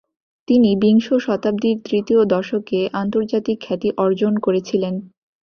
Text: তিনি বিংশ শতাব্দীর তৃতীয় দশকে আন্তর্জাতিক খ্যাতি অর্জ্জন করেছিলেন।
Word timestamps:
তিনি 0.47 0.69
বিংশ 0.75 1.07
শতাব্দীর 1.19 1.77
তৃতীয় 1.85 2.21
দশকে 2.25 2.79
আন্তর্জাতিক 3.01 3.57
খ্যাতি 3.61 3.89
অর্জ্জন 3.97 4.33
করেছিলেন। 4.37 4.95